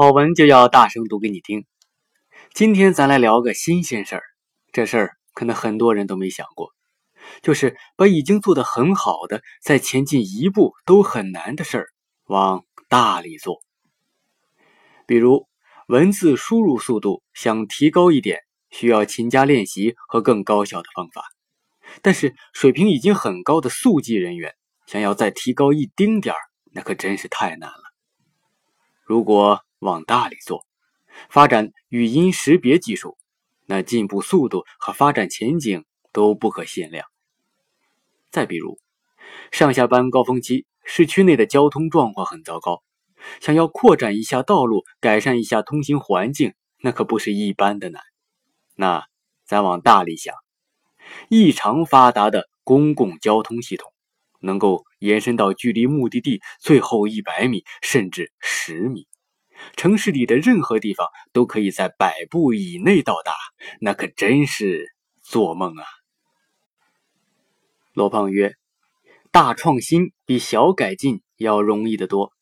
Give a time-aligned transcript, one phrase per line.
[0.00, 1.66] 好文就要大声读给你听。
[2.54, 4.22] 今天咱来聊个新鲜事儿，
[4.70, 6.72] 这事儿可能很多人都没想过，
[7.42, 11.86] 就是把已经做得很好的，再前进一步都很难的事儿
[12.26, 13.60] 往大里做。
[15.04, 15.48] 比如
[15.88, 18.38] 文字输入速度想提高一点，
[18.70, 21.24] 需要勤加练习和更高效的方法。
[22.02, 24.54] 但是水平已经很高的速记人员，
[24.86, 26.38] 想要再提高一丁点儿，
[26.72, 27.82] 那可真是太难了。
[29.04, 30.66] 如果往大里做，
[31.30, 33.16] 发展语音识别技术，
[33.66, 37.06] 那进步速度和发展前景都不可限量。
[38.30, 38.78] 再比如，
[39.50, 42.82] 上下班高峰期，市区内的交通状况很糟糕，
[43.40, 48.02] 想要扩展一下道路，改善一下通行环境，那可不是一般的难。
[48.74, 49.06] 那
[49.44, 50.34] 咱往大里想，
[51.28, 53.92] 异常发达的公共交通系统，
[54.40, 59.06] 能够延伸到距离目的地最后一百米，甚至十米。
[59.76, 63.32] 城市里的任何地方都可以在百步以内到达，
[63.80, 64.86] 那可真是
[65.22, 65.84] 做梦啊！
[67.92, 68.54] 罗胖曰
[69.32, 72.32] ：“大创新比小改进要容易得多，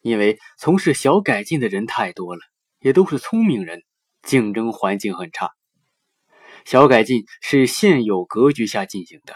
[0.00, 2.40] 因为从事小改进的人太多了，
[2.80, 3.82] 也都是聪明人，
[4.22, 5.50] 竞争环境很差。
[6.64, 9.34] 小改进是现有格局下进行的，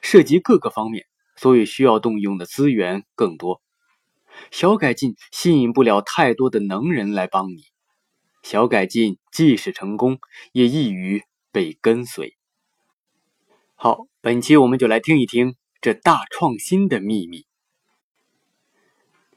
[0.00, 1.04] 涉及各个方面，
[1.36, 3.60] 所以需要动用的资源更多。”
[4.50, 7.64] 小改进吸引不了太多的能人来帮你，
[8.42, 10.18] 小改进即使成功，
[10.52, 12.36] 也易于被跟随。
[13.74, 17.46] 好，本期我们就来听一听这大创新的秘密。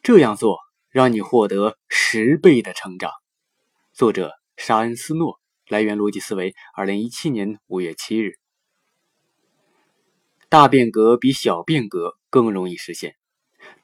[0.02, 3.12] 这样做让你获得十倍的成长。
[3.94, 8.34] 作者沙恩斯诺，来源逻辑思维，二零一七年五月七日。
[10.50, 13.16] 大变革比小变革更容易实现。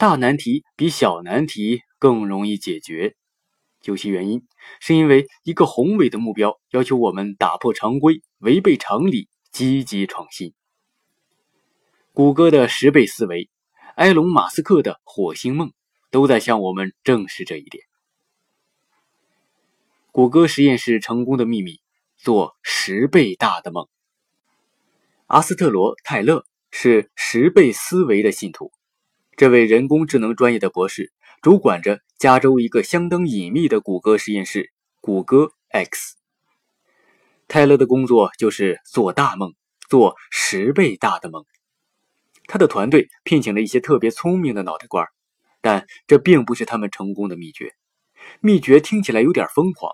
[0.04, 3.16] 大难题比小难题更容易解决，
[3.80, 4.46] 究其原因，
[4.82, 10.54] 是因为一个宏伟的目标要求我们打破常规、违背常理、积极创新。
[12.12, 13.50] 谷歌的十倍思维，
[13.96, 15.72] 埃隆·马斯克的火星梦，
[16.12, 17.86] 都在向我们证实这一点。
[20.12, 21.80] 谷歌实验室成功的秘密：
[22.18, 23.88] 做十倍大的梦。
[25.28, 28.74] 阿斯特罗·泰勒是十倍思维的信徒。
[29.36, 31.12] 这位人工智能专业的博士
[31.42, 34.72] 主管着加州一个相当隐秘的谷歌实验室——
[35.02, 36.18] 谷歌 X。
[37.48, 39.56] 泰勒的工作就是做大梦，
[39.90, 41.46] 做十倍大的梦。
[42.46, 45.08] 他的团队聘请了一些特别聪明的脑袋瓜，
[45.62, 47.74] 但这并不是他们成功的秘诀。
[48.40, 49.94] 秘诀听起来有点疯狂。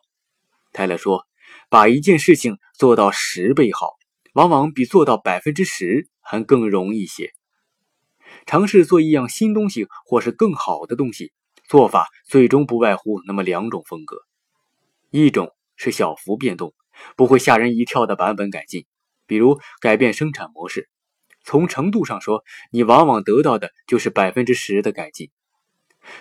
[0.73, 1.25] 泰勒说
[1.69, 3.93] ：“把一件事情做到十倍好，
[4.33, 7.31] 往往比做到百分之十还更容易些。”
[8.49, 11.31] 尝试做一样新东西，或是更好的东西，
[11.67, 14.23] 做法最终不外乎那么两种风格：
[15.11, 16.73] 一种是小幅变动，
[17.15, 18.87] 不会吓人一跳的版本改进，
[19.27, 20.89] 比如改变生产模式。
[21.43, 25.29] 从程度上说，你往往得到的就是百分之十的改进。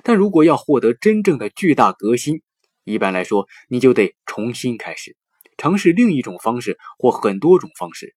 [0.03, 2.43] 但如果要获得真正的巨大革新，
[2.85, 5.17] 一般来说，你就得重新开始，
[5.57, 8.15] 尝试另一种方式或很多种方式。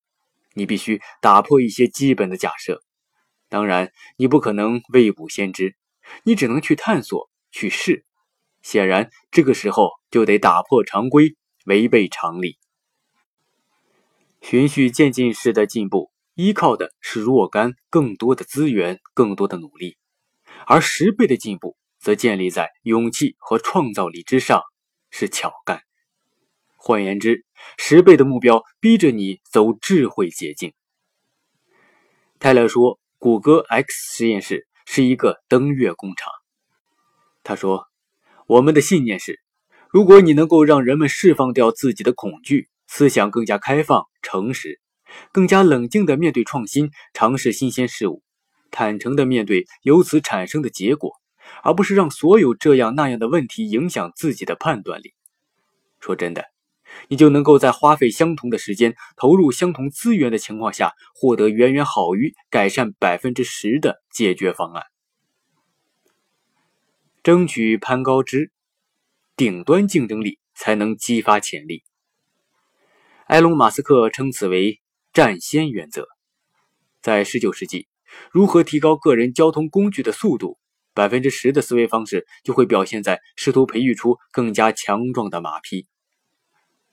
[0.54, 2.84] 你必须打破一些基本的假设。
[3.52, 5.76] 当然，你不可能未卜先知，
[6.24, 8.06] 你只能去探索、去试。
[8.62, 11.36] 显然，这个时候就得打破常规，
[11.66, 12.58] 违背常理。
[14.40, 19.98] 循序渐进式的进步，依靠的是若干更多的资源、更多的努力；
[20.66, 24.62] 而十倍的进步，则建立在勇气和创造力之上，
[25.10, 25.82] 是巧干。
[26.78, 27.44] 换言之，
[27.78, 30.72] 十倍的目标逼着你走智慧捷径。
[32.40, 33.01] 泰勒说。
[33.22, 36.34] 谷歌 X 实验室是一个登月工厂。
[37.44, 37.86] 他说
[38.50, 39.40] ：“我们的信念是，
[39.92, 44.82] 如果你能够让人们释放掉自己的恐惧，思想更加开放、诚实，
[45.32, 48.24] 更加冷静地面对创新，尝试新鲜事物，
[48.72, 51.12] 坦诚地面对由此产生的结果，
[51.62, 55.14] 而不是让所有这样那样的问题影响自己的判断力。
[56.00, 56.46] 说真的。”
[57.08, 64.84] 你就能够在花费相同的时间、投入相同资源的情况下，获得远远好于改善百分之十的解决方案。
[67.24, 68.52] 争取攀高枝，
[69.36, 71.84] 顶端竞争力才能激发潜力。
[73.28, 74.82] 埃隆·马斯克称此为
[75.14, 76.08] “占先原则”。
[77.02, 77.88] 在19世纪，
[78.32, 80.58] 如何提高个人交通工具的速度？
[80.94, 85.88] 百分之十的思维方式就会表现在试图培育出更加强壮的马匹。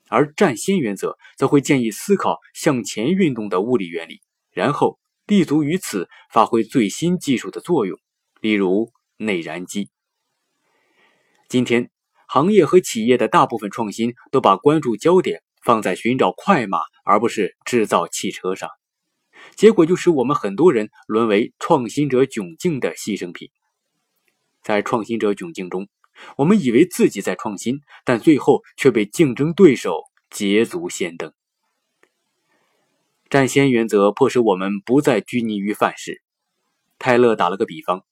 [0.09, 4.21] 而占先原则则会建议思考向前运动的物理原理，
[4.51, 7.97] 然后立足于此，发挥最新技术的作用，
[8.41, 9.89] 例如内燃机。
[11.47, 11.89] 今天，
[12.27, 18.69] 行业和企业的大部分创新都把关注焦点放在寻找快马，而不是制造汽车上。
[19.55, 23.49] 结果就使我们很多人沦为创新者窘境的牺牲品。
[24.61, 25.87] 在创新者窘境中，
[26.37, 31.33] 我们以为自己在创新，但最后却被竞争对手捷足先登。
[33.29, 36.21] 占先原则迫使我们不再拘泥于范式。
[36.97, 38.03] 泰勒打了个比方：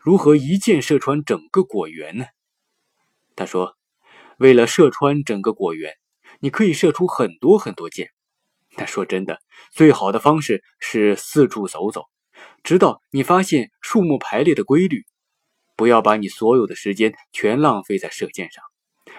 [0.00, 2.24] 如何一箭射穿整个果园呢？
[3.36, 3.76] 他说
[4.38, 5.92] ：“为了射穿整个果园，
[6.40, 8.10] 你可以射出很多很多箭。
[8.76, 9.40] 但说真的，
[9.70, 12.06] 最好的方式是四处走走，
[12.62, 15.04] 直到你发现树木排列的规律。
[15.76, 18.62] 不要把你所有的时间全浪费在射箭上，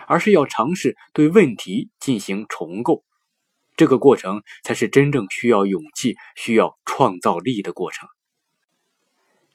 [0.08, 3.04] 而是要尝试对问题进行重构。
[3.76, 8.08] 这个过程才是真正需要勇气、需要创造力的过程。”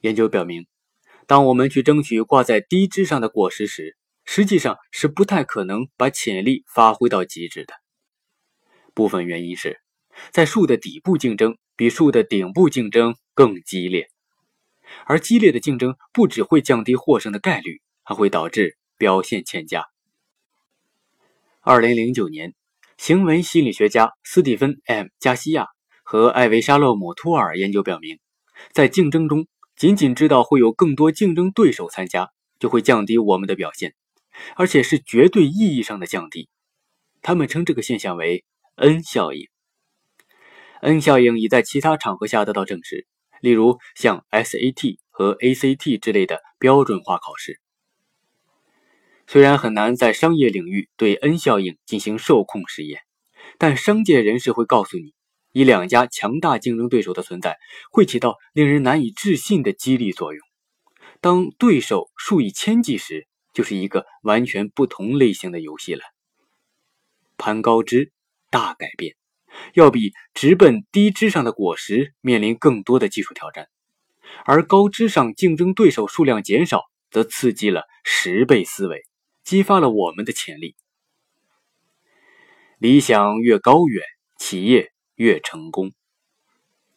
[0.02, 0.66] 研究表明，
[1.26, 7.74] 当我们去争取挂在低枝上的果实时，实际上是不太可能把潜力发挥到极致的。
[8.94, 9.80] 部分原因是，
[10.32, 14.10] 在树的底部竞争比树的顶部竞争更激烈，
[15.06, 19.84] 而激烈的竞争不只会降低获胜的概率，还会导致表现欠佳。
[21.60, 22.54] 二零零九年，
[22.96, 25.66] 行为心理学家斯蒂芬 ·M· 加西亚
[26.02, 28.18] 和艾维沙洛姆·托尔研究表明，
[28.72, 29.46] 在竞争中，
[29.76, 33.94] 仅仅知道会有更多竞争对手参加，就会降低我们的表现。
[34.54, 36.48] 而且是绝对意义上的降低，
[37.20, 38.44] 他们称这个现象为
[38.76, 39.48] N 效应。
[40.80, 43.06] N 效应已在其他场合下得到证实，
[43.40, 47.60] 例如像 SAT 和 ACT 之类的标准化考试。
[49.26, 53.00] 虽然很难在商业领域对 N 效应进行受控实验，
[53.58, 55.14] 但商界人士会告诉你，
[55.52, 57.56] 以两家强大竞争对手的存在
[57.90, 60.40] 会起到令人难以置信的激励作用。
[61.20, 63.26] 当对手数以千计时。
[63.52, 66.02] 就是一个完全不同类型的游戏了。
[67.36, 68.12] 攀高枝，
[68.48, 69.16] 大改变，
[69.74, 73.68] 要比直奔低枝上的果实面临更多的技术挑战，
[74.44, 79.04] 而高枝上竞争对手数量减少，则刺激了十倍思维，
[79.44, 80.76] 激发了我们的潜力。
[82.78, 84.02] 理想越高远，
[84.38, 85.92] 企业越成功。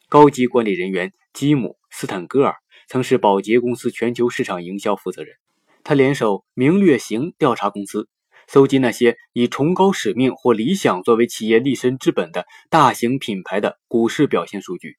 [0.08, 2.56] 高级管理人员基姆·斯坦格尔
[2.88, 5.36] 曾是宝洁公司全球市场营销负责人。
[5.82, 8.08] 他联手明略行调查公司，
[8.46, 14.96] 搜集那些以崇高使命或理想作为企业立身之本的大型品牌的股市表现数据。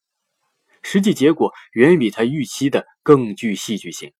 [0.81, 4.13] 实际结果远比他预期的更具戏剧性。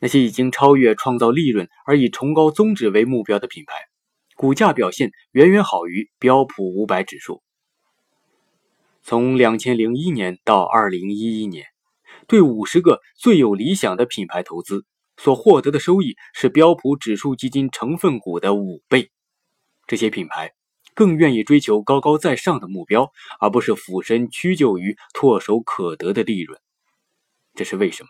[0.00, 3.74] 那些已经超越创造利润而以崇高宗旨为目标的品牌，
[4.36, 7.42] 股价表现远远好于标普五百指数。
[9.02, 11.66] 从两千零一年到二零一一年，
[12.26, 14.84] 对五十个最有理想的品牌投资。
[15.18, 19.10] 所获得的收益是标普指数基金成分股的五倍。
[19.86, 20.52] 这些品牌
[20.94, 26.58] 更愿意追求高高在上的目标，而不是俯身屈就于唾手可得的利润。
[27.54, 28.08] 这是为什么？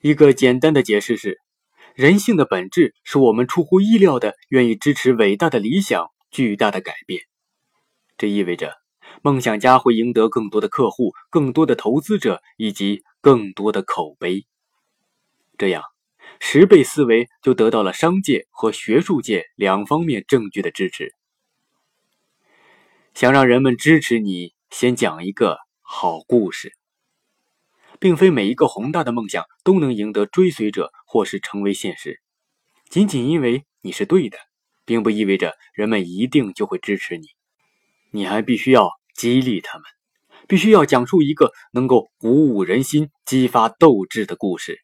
[0.00, 1.40] 一个简单的解释是：
[1.94, 7.22] 人性的本质是我们出乎意料的愿意支持伟大的理想、巨大的改变。
[8.16, 8.74] 这意味着
[9.22, 14.46] 梦想家会赢得更多的客户、更多的投资者以及更多的口碑。
[15.60, 15.82] 这样，
[16.40, 21.14] 十倍思维就得到了商界和学术界两方面证据的支持。
[23.12, 26.72] 想让人们支持你，先讲一个好故事。
[27.98, 32.22] 并非每一个宏大的梦想都能赢得追随者或是成为现实。
[32.88, 34.38] 仅仅因为你是对的，
[34.86, 37.26] 并不意味着人们一定就会支持你。
[38.12, 39.84] 你还必须要激励他们，
[40.48, 44.80] 必须要讲述一个能够鼓舞人心、激发斗志的故事。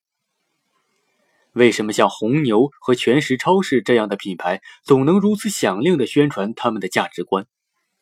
[1.57, 7.47] 为什么像红牛和全食超市这样的品牌总能如此响亮地宣传他们的价值观？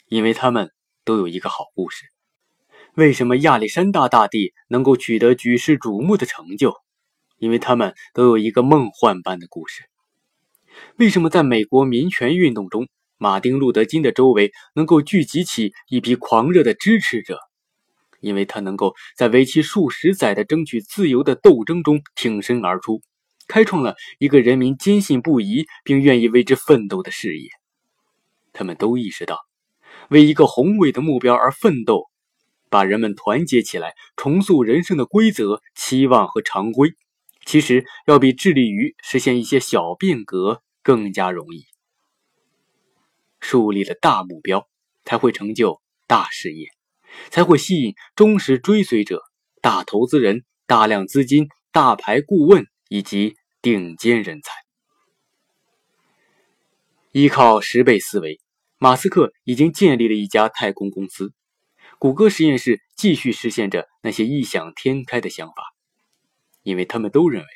[0.08, 0.72] 因为他们
[1.04, 2.06] 都有一个好故事。
[2.94, 6.74] 为什么亚历山大大帝能够取得举世瞩目的成就？
[7.38, 9.84] 因为他们都有一个梦幻般的故事。
[10.96, 17.38] 为什么在美国民权运动中，马丁·路德·金的周围能够聚集起一批狂热的支持者？
[18.18, 23.00] 因为他能够在为期数十载的争取自由的斗争中挺身而出。
[23.46, 27.50] 开创了一个人民坚信不疑并愿意为之奋斗的事业。
[28.52, 29.40] 他们都意识到，
[30.10, 32.08] 为一个宏伟的目标而奋斗，
[32.70, 36.90] 把人们团结起来，重塑人生的规则、期望和常规，
[37.44, 41.64] 其实要比致力于实现一些小变革更加容易。
[43.40, 44.66] 树立了大目标，
[45.04, 46.68] 才会成就大事业，
[47.30, 49.20] 才会吸引忠实追随者、
[49.60, 52.66] 大投资人、大量资金、大牌顾问。
[52.88, 54.52] 以及顶尖人才。
[57.12, 58.40] 依靠十倍思维，
[58.78, 61.32] 马斯克已经建立了一家太空公司。
[61.98, 65.54] 谷歌实验室继续实现着那些异想天开的想法，
[66.62, 67.48] 因为他们都认为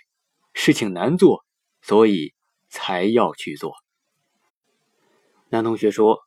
[0.54, 1.44] 事情难做，
[1.82, 2.32] 所以
[2.68, 3.74] 才要去做。
[5.50, 6.20] 男同学说：“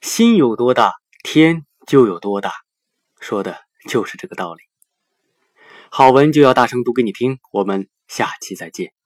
[0.00, 0.92] 心有多大，
[1.24, 2.52] 天就有多大。”
[3.20, 4.62] 说的就是这个道理。
[5.90, 9.01] 好文就要大声读给你听，我们下期再见。